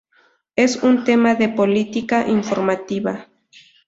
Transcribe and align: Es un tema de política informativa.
Es 0.55 0.77
un 0.81 1.03
tema 1.03 1.35
de 1.35 1.47
política 1.47 2.27
informativa. 2.27 3.27